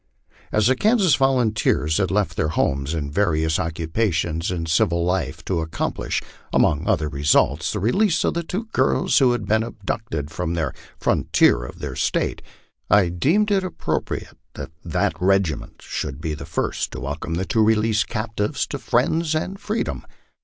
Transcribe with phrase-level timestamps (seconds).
[0.51, 5.59] As the Kansas volunteers had left their homes and various occupations in civil life to
[5.61, 10.55] accomplish, among other results, the release of the two girls who had been abducted from
[10.55, 12.41] the frontier of their State,
[12.89, 17.63] I deemed it appropriate that that regiment should be the first to welcome the two
[17.63, 20.03] released captives to friends and freedom.